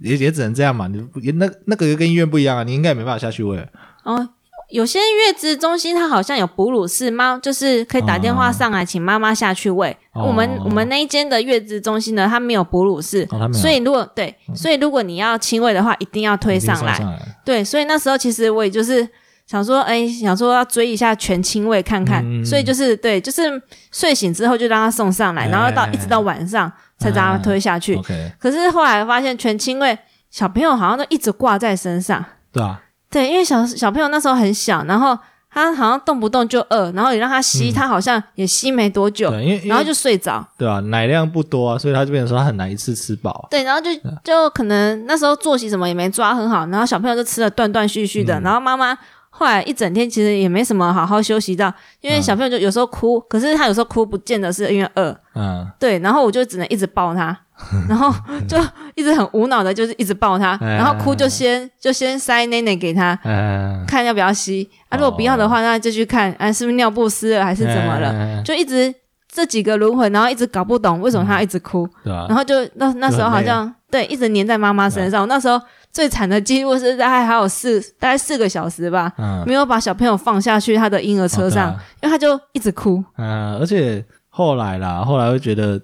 [0.00, 0.86] 也也只能这样嘛。
[0.88, 3.58] 你也那那个跟医院不一样啊，你应该也没办法下去喂。
[4.04, 4.28] 哦，
[4.70, 9.96] 有些月子中心它好像有哺乳室，妈就是可以打电话上来，请妈妈下去喂。
[10.12, 17.00] 哦我们我们那一间的月子中心呢，它没有哺乳室，所以如果对，所以如果你要亲喂的话，一定要推上来。
[17.44, 19.08] 对，所以那时候其实我也就是
[19.46, 23.42] 想说，哎，想说要追一下全亲喂看看，嗯所以就是对，就是
[23.90, 27.94] 睡醒之后就让他送上来，哎然后到一直到晚上才把它推下去。
[27.96, 29.96] OK，可是后来发现全亲喂
[30.30, 32.80] 小朋友好像都一直挂在身上，对啊，
[33.10, 35.18] 对，因为小小朋友那时候很小，然后
[35.50, 40.46] 他好像动不动就饿，然后你让他吸，他好像也吸没多久，嗯对，因为然后就睡着。
[40.58, 43.48] 对啊，奶量不多啊，所以他就变成说他很难一次吃饱。
[43.50, 43.88] 对，然后就
[44.22, 48.96] 就可能那时候作息什么也没抓很好，然后小朋友就吃的断断续续的，嗯然后妈妈
[49.38, 52.22] 后来一整天其实也没什么好好休息到，因为嗯。
[52.22, 57.38] 小朋友就有时候哭，可是他有时候哭不见得是因为饿，嗯，对，然后我就只能一直抱他，
[57.88, 58.12] 然后
[58.48, 58.58] 就
[58.96, 60.74] 一直很无脑的，就是一直抱他， 哎。
[60.76, 64.68] 然后哭就先就先塞奶奶给他，嗯，看要不要吸。
[64.88, 68.42] 啊，如果不要的话，那就去看啊是不是尿布湿了还是怎么了，了？
[68.42, 68.92] 就一直
[69.30, 71.88] 这几个轮回，然后一直搞不懂为什么他一直哭。
[72.02, 75.28] 对啊然，后就那那时候好像对一直黏在妈妈身上。
[75.28, 75.60] 那时候
[75.92, 83.04] 最惨的记录是大概还有四大概四个小时吧，嗯，没有把小朋友放下去他的婴儿车上，哦因为他就一直哭。
[83.16, 85.80] 嗯，而且后来啦，后来会觉得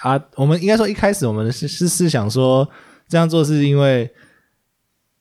[0.00, 2.68] 啊，我们应该说一开始我们是是是想说
[3.08, 4.12] 这样做是因为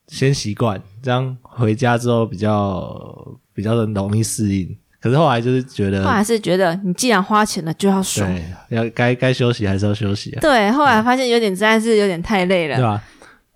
[0.07, 4.75] 先习惯，这样回家之后比较比较容易适应。
[5.01, 8.29] 可是后来就是觉得后，来是觉得你既然花钱了就要爽。
[8.69, 12.75] 对，要该该休息还是要休息啊，对，后来发现有点实在是有点太累了。
[12.75, 13.01] 对吧？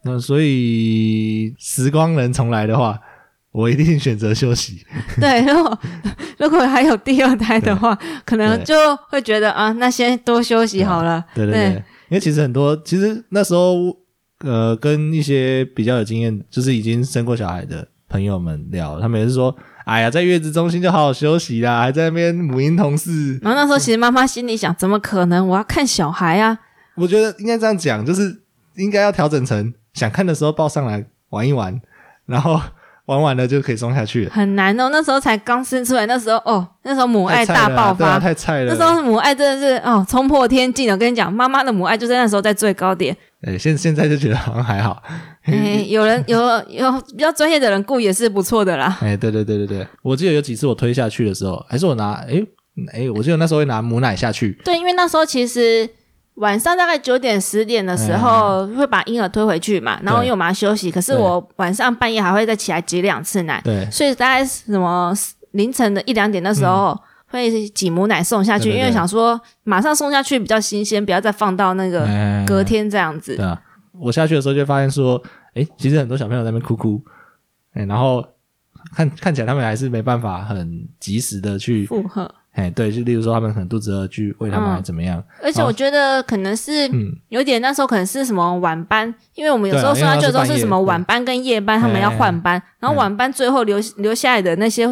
[0.05, 2.99] 那所以时光能重来的话，
[3.51, 4.85] 我一定选择休息。
[5.19, 5.79] 对，如果
[6.37, 8.75] 如果还有第二胎的话，可能就
[9.09, 11.23] 会觉得啊，那先多休息好了。
[11.33, 11.75] 对对对对，
[12.09, 13.95] 因为其实很多，其实那时候
[14.39, 23.37] 呃，跟一些比较有经验，就是已经生过小孩的朋友们聊，他们也是说，哎呀，在月子中心就好好休息啦，还在那边母婴同事。
[23.41, 25.47] 然后那时候其实妈妈心里想，怎么可能？
[25.47, 26.57] 我要看小孩啊！
[26.95, 28.41] 我觉得应该这样讲，就是
[28.75, 31.81] 应该要调整成想看的时候抱上来玩一玩，
[32.25, 32.59] 然后
[33.05, 34.31] 玩完了就可以送下去了。
[34.31, 38.73] 很难哦，那时候才刚生出来，那时候哦，那时候母爱大爆发，太菜了。
[38.73, 40.93] 那时候母爱真的是哦冲破天际了。
[40.93, 43.15] 我跟你讲，妈妈的母爱就在那时候在最高点。
[43.45, 45.03] 哎，现现在就觉得好像还好。
[45.43, 48.97] 哎， 有人有有比较专业的人雇也是不错的啦。
[49.01, 52.41] 哎，对对对对对，我记得有几次我推下去的时候，还是我拿，哎
[52.93, 55.89] 哎，我记得那时候会拿母奶下去，对，因为那时候其实
[56.35, 65.13] 晚上大概九点十点的时候会把婴儿推回去嘛，然后因为我们要休息，可是我晚上半夜还会再起来挤两次奶，对，所以大概什么
[65.51, 66.97] 凌晨的一两点的时候。
[67.37, 73.35] 会挤母奶送下去，嗯对对对因为想说马上送下去比较新鲜，不要再放到那个哎隔天这样子。
[73.35, 73.61] 对啊，
[73.93, 75.21] 我下去的时候就发现说，
[75.53, 77.01] 哎，其实很多小朋友在那边哭哭，
[77.73, 78.25] 哎，然后
[78.95, 84.75] 看看起来他们还是没办法很及时的去，负荷，哎，对，就例如说他们可能肚子饿去喂他们，嗯。
[84.75, 94.85] 还怎么样，而且我觉得可能是嗯，有点那时候可能是什么晚班，因为我们有时候送下去的时候是什么晚班跟夜班，他们要换班，然后晚班最后留留下来的那些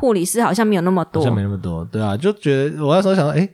[0.00, 1.22] 护理师好像没有那么多。
[1.22, 3.48] 好像，没那么多，对啊，就觉得我那时候想说，哎，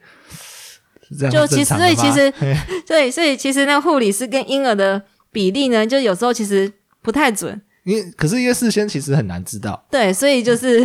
[1.08, 2.56] 是这样就其实所以其实嘿。
[2.86, 6.72] 对，所以其实那个护理师跟婴儿的比例呢，就有时候其实
[7.02, 10.84] 不太准，因为可是因为事先其实很难知道，对，所以就是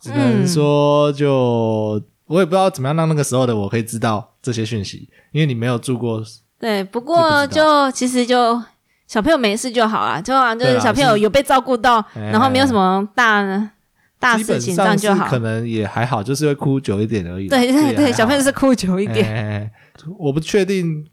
[0.00, 2.02] 只能说就。
[2.26, 6.22] 我也不知道怎么样让那个时候的我可以知道这些讯息，因为你没有住过
[6.58, 8.60] 对，不这过不就其实就
[9.06, 12.30] 小朋友没事就好啊，就好像就是小朋友有被照顾到，哎。
[12.32, 13.42] 然后没有什么大
[14.24, 15.38] 大基本事情，这上样就好可。
[15.38, 17.46] 能也还好，就是会哭久一点而已。
[17.48, 19.26] 对对对，小朋友是哭久一点。
[19.28, 19.70] 哎
[20.18, 21.06] 我不确定，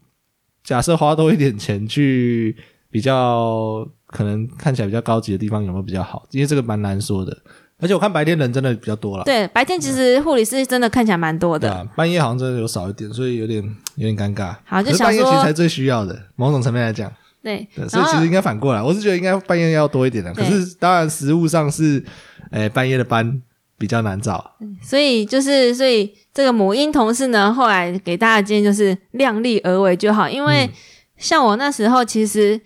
[0.64, 2.56] 假设花多一点钱去
[2.90, 6.26] 比较可能看起来比较高级的地方有没有比较好？
[6.30, 7.36] 因为这个蛮难说的。
[7.78, 11.84] 而且我看白天人真的比较多了，对，白天其实护理师真的看起来蛮多的。
[11.96, 13.60] 半夜好像真的有少一点，所以有点
[13.96, 14.54] 有点尴尬。
[14.64, 17.12] 好，就想说半夜其实才最需要的，某种层面来讲，
[17.42, 20.32] 对，所以其实应该反过来，我是觉得应该半夜要多一点的。
[20.32, 22.02] 可是当然实物上是，
[22.50, 23.42] 哎，半夜的班
[23.76, 24.52] 比较难找。
[24.80, 30.28] 所以就是，所以这个母婴同事呢，后来给大家建议就是量力而为就好。
[30.28, 30.70] 因为嗯
[31.16, 32.60] 像我那时候，其实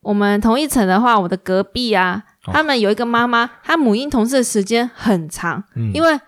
[0.00, 6.18] 我们同一层的话，我的隔壁啊，哦他们有一个妈妈，她母婴同事的时间很长，嗯因为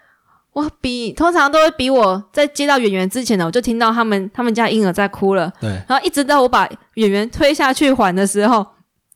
[0.52, 8.66] 我比通常都会比我在接到演员之前呢，我就听到他们他们家婴儿在哭了，对，然后一直到我把演员推下去还的时候，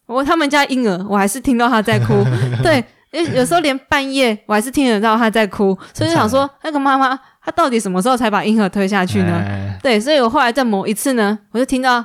[0.06, 2.24] 我他们家婴儿我还是听到他在哭，
[2.62, 2.84] 对。
[3.14, 9.34] 有有时候连半夜我还是听得到他在哭，所以就想说那个妈妈她到底什么时候才把婴儿推下去呢？
[9.36, 12.04] 哎对，所以我后来在某一次呢，我就听到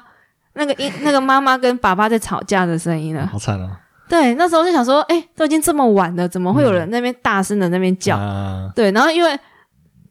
[0.53, 3.25] 那个婴那个妈妈跟爸爸在吵架的声音了。
[3.25, 3.71] 好惨哦，
[4.09, 8.17] 对，那时候就想说，哎，都已经这么晚了，怎么会有人那边大声的那边叫？
[8.17, 9.39] 啊对，然后因为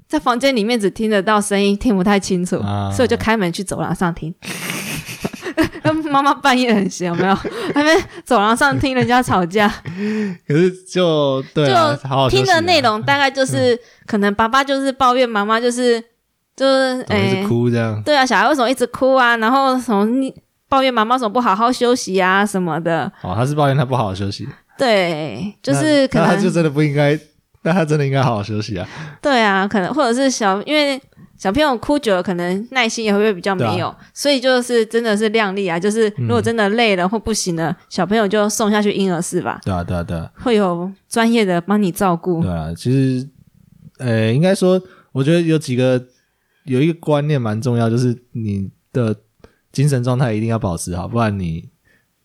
[0.06, 4.34] 在房间里面只听得到声音，听不太清楚，啊所以我就开门去走廊上听。
[6.10, 7.36] 妈妈半夜很闲，有没有？
[7.74, 9.68] 那边走廊上听人家吵架，
[10.46, 16.00] 可是就对啊，就好好听的内容大概就是，可能爸爸就是抱怨妈妈，就是
[16.56, 19.36] 就是哎直，哭这样，对啊，小孩为什么一直哭啊？
[19.38, 20.34] 然后什么你
[20.68, 23.10] 抱怨妈妈为什么不好好休息啊什么的？
[23.22, 27.18] 哦，他是抱怨他不好好休息，对，就是可能他就真的不应该，
[27.62, 28.86] 那他真的应该好好休息啊，
[29.22, 31.00] 对啊，可能或者是小，因为
[31.36, 42.42] 小朋友哭久了，可能耐心也会比较没有，所以就是真的是量力啊，就是如果真的累了或不行了，小朋友就送下去婴儿室吧，对啊，对啊，对啊，会有专业的帮你照顾。
[42.42, 43.28] 对啊，其实，
[43.98, 44.80] 呃，应该说，
[45.12, 46.04] 我觉得有几个
[46.64, 49.14] 有一个观念蛮重要，就是你的
[49.72, 51.68] 精神状态一定要保持好，不然你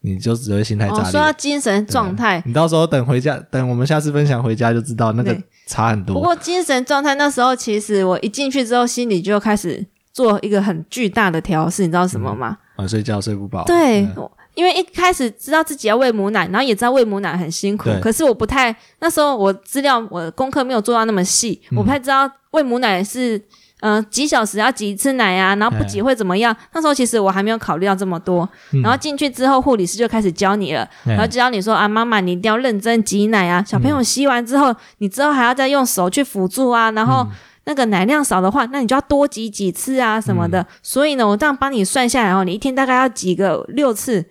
[0.02, 1.32] 你就只会心态哦，炸说到。
[1.34, 6.14] 精神状态，你到时候等回家，等我们下次分享回家就知道那个差很多。
[6.16, 12.58] 不过精神状态那时候，其实我一进去之后，心里就开始做一个很巨大的调试，你知道什么吗？
[12.78, 23.42] 晚睡觉睡不饱，对，嗯因为一开始知道自己要喂母奶，然后也知道喂母奶很辛苦，可是我不太那时候我资料我功课没有做到那么细，嗯我不太知道喂母奶是。
[23.84, 26.56] 呃，几小时要挤一次奶啊，然后不挤会怎么样？
[26.74, 28.48] 那时候其实我还没有考虑到这么多。
[28.72, 33.62] 嗯然后进去之后，护理师就开始教你了，嗯然后教你说啊，妈妈你一定要认真挤奶啊。
[33.68, 37.28] 小朋友吸完之后，你之后还要再用手去辅助啊，然后
[37.66, 40.62] 那个奶量少的话，那你就要多挤几次啊什么的。
[40.62, 44.26] 嗯所以呢，我这样帮你算下来哦，你一天大概要挤个六次，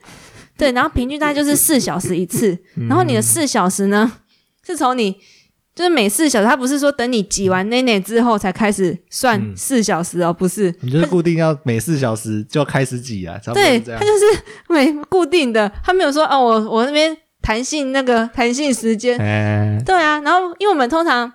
[0.57, 2.59] 对，然后平均大概就是四小时一次。
[2.77, 4.11] 嗯然后你的四小时呢，
[4.67, 5.19] 是从你
[5.75, 9.57] 就是每四小时，他不是说等你挤完奶奶之后才开始算嗯。
[9.57, 10.75] 四小时哦，不是。
[10.81, 14.01] 你就是固定要每四小时就开始挤啊，对，是这样。
[14.01, 14.07] 它。
[14.07, 14.25] 就是
[14.69, 21.33] 每固定的，他没有说哦，我我那边弹性那个弹性时间，哎，对啊，然后因为我们通常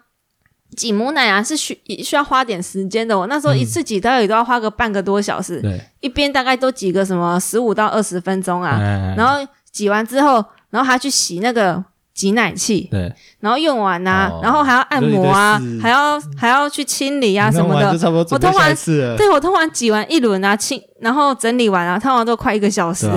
[0.75, 9.15] 挤母奶啊是需需要花点时间的，我那时候一次挤大概也都要花个半个多小时，对，一边大概都挤个什么十五到二十分钟啊，哎。
[9.17, 11.83] 然后挤完之后，然后还要去洗那个
[12.17, 13.13] 挤奶器，对。
[13.39, 14.39] 然后用完啊，哦。
[14.41, 17.91] 然后还要按摩啊还要还要去清理啊什么的。
[18.31, 23.07] 我通完下一次了，对我通常挤完一轮啊，清然后整理完啊，通完都快一个小时。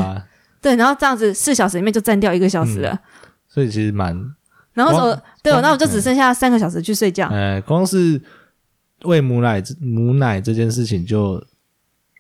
[0.61, 0.77] 对。
[0.77, 3.01] 然后这样子四小时里面就占掉一个小时了。
[3.49, 4.15] 所以其实蛮
[4.75, 7.27] 然后我对，光那我就只剩下三个小时去睡觉。
[7.29, 8.21] 呃，光是
[9.05, 11.43] 喂母奶母奶这件事情就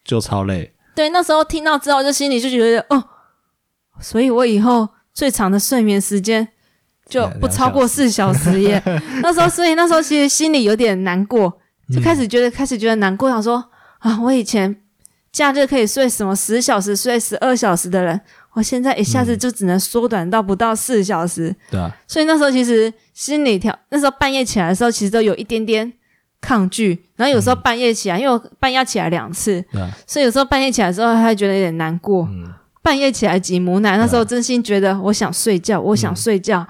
[0.02, 3.04] 就超累，对，那时候听到之后，就心里就觉得哦，
[4.00, 6.48] 所以我以后最长的睡眠时间
[7.10, 8.80] 就不超过四小时耶。
[9.20, 11.52] 那时候，所以那时候其实心里有点难过，
[11.92, 13.62] 就开始觉得、开始觉得难过，想说
[13.98, 14.76] 啊，我以前
[15.32, 18.20] 假日可以睡什么十小时、睡十二小时的人，
[18.54, 21.54] 我现在一下子就只能缩短到不到四小时。
[21.70, 25.92] 对啊，所以那时候其实心里调，那时候半夜起来的时候，其实都有一点点
[26.40, 27.04] 抗拒。
[27.16, 29.62] 然后有时候半夜起来，因为我半夜要起来两次，
[30.06, 32.26] 所以有时候半夜起来的时候，还觉得有点难过。
[32.30, 36.66] 嗯，半夜起来挤母奶，那时候真心觉得我想睡觉，我想睡觉。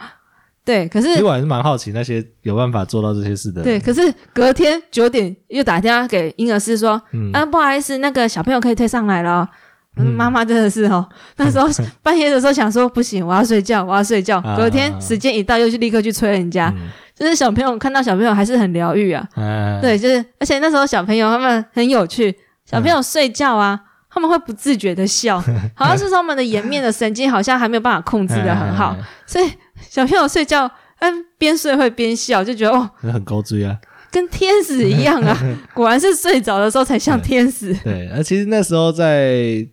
[0.64, 9.48] 对，可是其实我还是蛮好奇那些有办法做到这些事的人，对，可是隔天九点又打电话给婴儿室说，嗯啊，不好意思，那个小朋友可以推上来了哦。
[9.96, 11.68] 嗯妈妈真的是哦， 那时候
[12.02, 14.38] 半夜的时候想说不行，我要睡觉，我要睡觉。
[14.38, 16.72] 啊隔天时间一到，又去立刻去催人家。
[16.76, 19.22] 嗯就是小朋友看到小朋友还是很疗愈啊。
[19.34, 25.38] 哎，对，就是而且那时候小朋友他们很有趣，小朋友睡觉啊，他们会不自觉的笑，
[25.76, 29.44] 好像是说他们的颜面的神经好像还没有办法控制的很好，哎，所以
[29.88, 33.78] 小朋友睡觉，嗯，边睡会边笑，就觉得哦，哎很高追啊，
[34.10, 35.36] 跟天使一样啊！
[35.74, 37.72] 果然是睡着的时候才像天使。
[37.84, 39.66] 对，而其实那时候在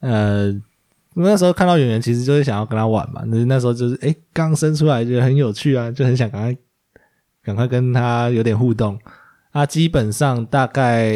[0.00, 0.52] 呃，
[1.14, 3.22] 那时候看到圆圆，其实就是想要跟他玩嘛。
[3.26, 6.56] 那那时候就是哎，刚生出来觉得很有趣啊，就很想赶快
[7.42, 8.98] 赶快跟他有点互动。
[9.52, 11.12] 啊，基本上大概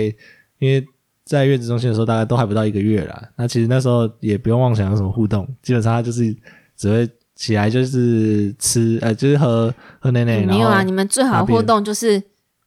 [0.59, 0.85] 因为
[1.25, 3.23] 在月子中心的时候，大概都还不到一个月啦。
[3.37, 6.35] 那其实那时候也不用妄想有什么互动，基本上他就是
[6.77, 7.09] 只会
[7.39, 12.21] 起来就是吃，呃，就是喝喝奶奶，没有啊，你们最好的互动就是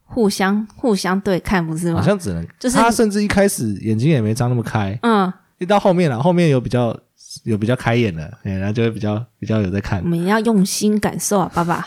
[0.05, 2.05] 互相互相对看，不是吗好？
[2.07, 6.97] 像只能，就是他甚至一开始眼睛也没张那么开，嗯，一到后面了，后面有比较
[7.43, 10.07] 有比较开眼了，哎、然后就会比较比较有在看我。
[10.07, 11.85] 们要用心感受啊，爸爸。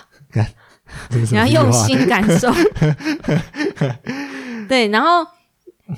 [1.10, 2.52] 你要用心感受。
[4.68, 5.26] 对，然后，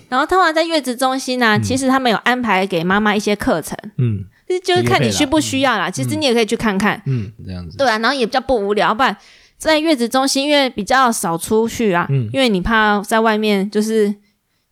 [0.09, 4.25] 然后通常在月子中心呢、其实他们有安排给妈妈一些课程，嗯
[4.65, 5.91] 就是看你需不需要啦。
[5.91, 9.17] 其实你也可以去看看，嗯，这样子，对啊，然后也比较不无聊，不然
[9.59, 12.29] 在月子中心，因为比较少出去啊，嗯。
[12.33, 14.15] 因为你怕在外面就是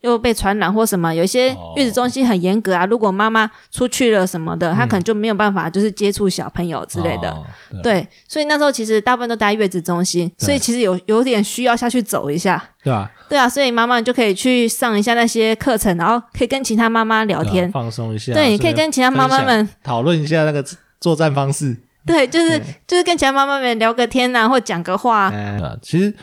[0.05, 7.30] 又被传染或什么，有一些哦月子中心很严格啊，如果妈妈出去了什么的，她可能就没有办法就是接触小朋友之类的。
[7.30, 12.62] 哦对对，所以那时候其实大部分都待月子中心，所以其实有有点需要下去走一下。
[12.82, 13.11] 对啊？
[13.28, 17.70] 对啊，所以妈妈就可以去上一下那些课程，然后可以跟其他妈妈聊天。
[17.72, 20.62] 放松一下，对，你可以跟其他妈妈们，讨论一下那个
[21.00, 21.76] 作战方式。
[22.07, 25.30] 对，就是就是跟其他妈妈们聊个天呐、或讲个话。
[25.30, 26.14] 啊其实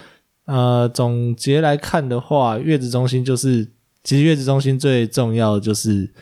[0.51, 3.65] 呃，总结来看的话，月子中心就是，
[4.03, 6.13] 其实月子中心最重要的就是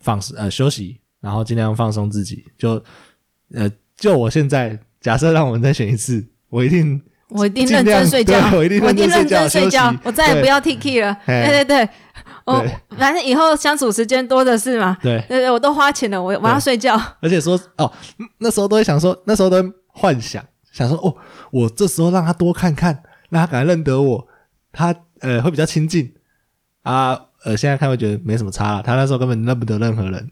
[0.00, 2.46] 放呃休息，然后尽量放松自己。
[2.56, 2.82] 就
[3.52, 11.14] 呃，就我现在假设让我们再选一次，我一定我一定认真睡觉，我一定认真睡觉我再也不要 T K 了。
[11.26, 11.88] 嘿对对对，
[12.46, 12.64] 我
[12.96, 14.96] 反正以后相处时间多的是嘛。
[15.02, 16.98] 对，对对，我都花钱了，我我要睡觉。
[17.20, 17.92] 而且说哦，
[18.38, 21.14] 那时候都会想说，那时候都会幻想，想说哦，
[21.52, 23.02] 我这时候让他多看看，
[23.34, 24.26] 让他赶快认得我，
[24.72, 26.14] 他呃会比较亲近
[26.82, 27.20] 啊。
[27.44, 30.30] 呃，现在看会觉得没什么差了，他那时候根本认不得任何人，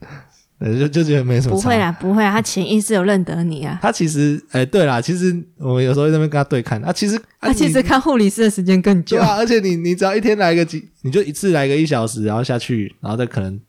[0.61, 1.63] 呃，就就觉得没什么差。
[1.63, 3.79] 不会啦，不会啊，他潜意识有认得你啊。
[3.83, 9.27] 他其实，哎、对啦，其实我们有时候在那边跟他对看，啊，其实，啊、他其实看护理师的时间更久对。
[9.27, 13.61] 啊，而且你你只要一天来个几，你就一次来个一小时，然后下去，然后再可能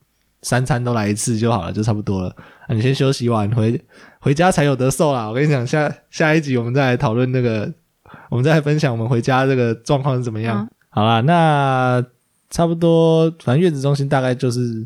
[0.42, 2.30] 三餐都来一次就好了，就差不多了。
[2.68, 3.78] 啊，你先休息完回
[4.22, 5.28] 回家才有得受啦。
[5.28, 7.70] 我跟你讲，下下一集我们再来讨论那个，
[8.30, 10.60] 我们再分享我们回家这个状况是怎么样。
[10.60, 12.06] 嗯好啦，那
[12.52, 14.86] 差不多，反正月子中心大概就是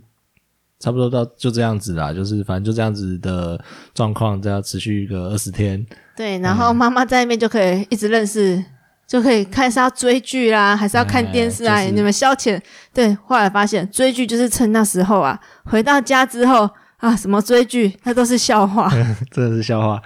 [0.79, 3.61] 差不多到就这样子啦，就是反正就这样子的
[3.93, 5.85] 状况，这样持续一个二十天。
[6.15, 8.63] 对，然后妈妈在那边就可以一直认识，
[9.05, 11.73] 就可以看是要追剧啦，还是要看电视啊？
[11.73, 12.57] 哎就是你们消遣。
[12.93, 16.69] 对，后来发现追剧就是趁那时候啊，回到家之后
[16.99, 18.89] 啊，什么追剧，那都是笑话。
[19.29, 20.01] 真的是笑话。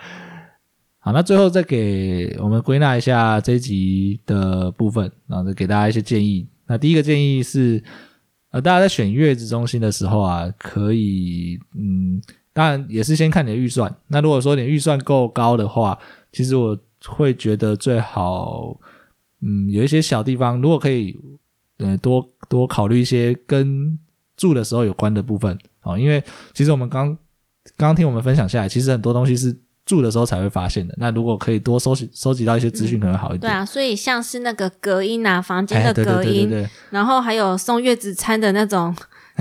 [1.04, 6.48] 好，那最后再给我们归纳一下这一集的部分，然后再给大家一些建议。
[6.68, 7.84] 那第一个建议是，
[8.52, 12.22] 呃，大家在选月子中心的时候啊，可以，嗯，
[12.54, 13.92] 当然也是先看你的预算。
[14.10, 15.98] 那如果说你预算够高的话，
[16.32, 16.78] 其实我
[17.08, 18.80] 会觉得最好，
[19.42, 21.18] 嗯，有一些小地方，如果可以，
[21.78, 23.98] 呃，多多考虑一些跟
[24.38, 26.24] 住的时候有关的部分哦，因为
[26.54, 27.18] 其实我们刚
[27.76, 30.94] 刚听我们分享下来，其实很多东西是住的时候才会发现的。
[30.98, 33.42] 那如果可以多收集收集到一些资讯，可能好一点。
[33.42, 38.96] 对啊，所以像是那个隔音啊，房间哎，的对对隔音，对对对，然后还有送月子餐的那种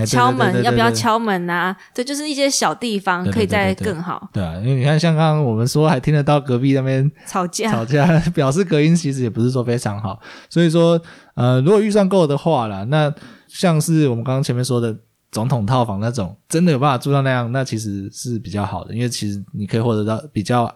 [0.07, 1.76] 敲门，对对对对要不要敲门啊？
[1.93, 4.28] 这就是一些小地方对对可以再对对对更好。
[4.32, 10.18] 对啊，因为你看，像刚刚我们说，还听得到隔壁那边吵架，吵架，表示隔音其实也不是说非常好。
[10.49, 11.01] 所以说，
[11.34, 13.12] 呃，如果预算够的话啦，那
[13.47, 14.97] 像是我们刚刚前面说的
[15.31, 20.72] 总统套房那种，真的有办法住到那样，那其实是比较好的，因为其实你可以获得到比较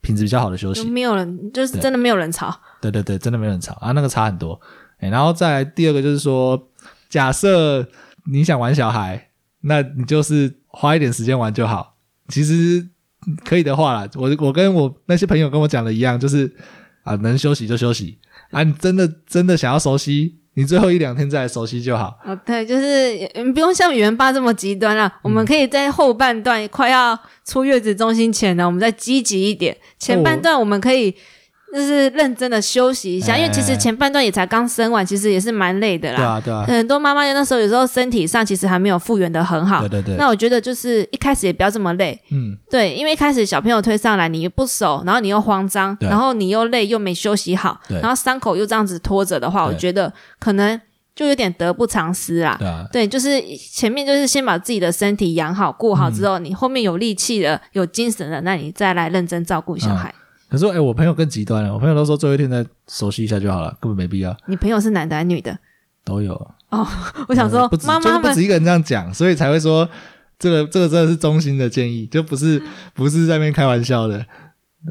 [0.00, 0.88] 品质比较好的休息。
[0.88, 2.60] 没有人，就是真的没有人吵。
[2.80, 4.60] 对对对，真的没有人吵啊，那个差很多。
[4.98, 6.70] 哎，然后再来第二个就是说，
[7.08, 7.86] 假设
[8.26, 9.30] 你想玩小孩，
[9.62, 11.96] 那你就是花一点时间玩就好。
[12.28, 12.88] 其实
[13.44, 16.52] 可以的话啦，我我跟我那些朋友跟我讲的一样，就是
[17.02, 18.18] 啊，能休息就休息
[18.52, 22.18] 啊，你真的真的想要熟悉，你最后一两天再来熟悉就好。
[22.24, 25.12] 哦，对，就是嗯不用像语言爸这么极端了。
[25.22, 29.76] 我嗯们可以在后半段快要出月子中心前呢，我们再积极一点。
[29.98, 31.14] 前半段我们可以
[31.72, 33.38] 就是认真的休息一下，哎。
[33.38, 36.18] 因为其实前半段也才刚生完，其实也是蛮累的啦。
[36.18, 39.88] 对啊，对啊，很多妈妈那时候有时候身体上其实还没有复原的很好对。
[39.88, 50.78] 对对，那我觉得就是一开始也不要这么累，嗯，对，因为一开始小朋友推上来，你不熟，然后你又慌张，然后你又累又没休息好，然后伤口又这样子拖着的话，我觉得可能
[51.16, 52.56] 就有点得不偿失啦。
[52.58, 60.14] 对啊，对，就是前面就是先把自己的身体养好、顾好之后，你后面有力气了、有精神了，那你再来认真照顾小孩。
[60.52, 65.58] 可是哎，我朋友更极端了，我朋友都说最后一天再熟悉一下就好了，根本没必要，你朋友是男的还是女的？
[66.04, 66.34] 都有
[66.68, 66.86] 哦。
[67.26, 69.88] 我想说妈妈们就是不止一个人这样讲，所以才会说
[70.38, 74.26] 这个这个真的是衷心的建议，就不是不是在那边开玩笑的。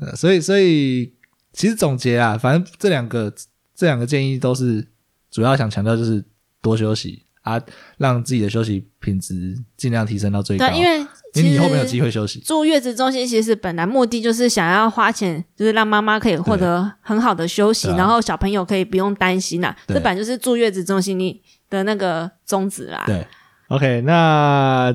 [0.01, 1.13] 呃，所以所以
[1.53, 3.31] 其实总结啊，反正这两个
[3.75, 4.87] 这两个建议都是
[5.29, 6.25] 主要想强调就是
[6.59, 7.61] 多休息啊，
[7.97, 12.39] 让自己的休息品质尽量提升到最高，对，因为你以后没有机会休息。
[12.41, 19.75] 住月子中心其实本来目的就是想要花钱，就是让妈妈可以获得很好的休息，啊然后小朋友可以不用担心啦。
[19.87, 23.03] 对这本来就是住月子中心你的那个宗旨啦。
[23.05, 23.25] 对
[23.69, 24.93] ，OK，那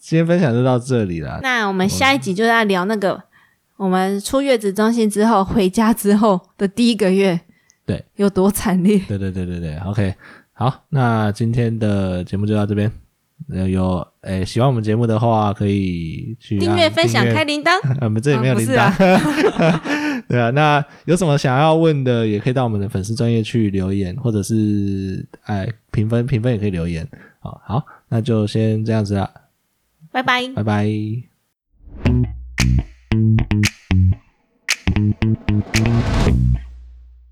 [0.00, 1.38] 今天分享就到这里了。
[1.42, 3.22] 那我们下一集就在聊那个
[3.76, 7.38] 我们出月子中心之后回家之后的第一个月，
[7.86, 8.98] 对，有多惨烈。
[9.06, 10.14] 对对对对对，OK，
[10.52, 12.90] 好，那今天的节目就到这边。
[13.50, 17.70] 呃，有诶喜欢我们节目的话，可以去订阅、分享、开铃铛。
[18.00, 18.92] 呃我们这里没有铃铛。
[20.28, 27.08] 对啊，那有什么想要问的，也可以到我们的粉丝专业去留言，或者是哎评分评分也可以留言。
[27.40, 29.30] 好，好，那就先这样子啦，
[30.12, 30.46] 拜拜。
[30.48, 30.88] 拜拜。